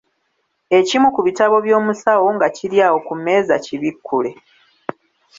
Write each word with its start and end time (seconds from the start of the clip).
Ekimu 0.77 1.07
ku 1.15 1.21
bitabo 1.27 1.55
by'Omusawo 1.65 2.27
nga 2.35 2.47
kiri 2.55 2.77
awo 2.87 2.97
ku 3.07 3.13
mmeeza 3.17 3.55
kibikkule. 3.65 4.31